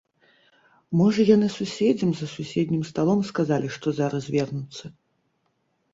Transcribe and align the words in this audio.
Можа 1.01 1.21
яны 1.35 1.49
суседзям 1.57 2.11
за 2.21 2.25
суседнім 2.35 2.81
сталом 2.91 3.21
сказалі, 3.31 3.67
што 3.79 3.87
зараз 4.03 4.23
вернуцца? 4.37 4.85